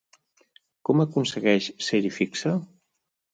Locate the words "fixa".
2.17-2.55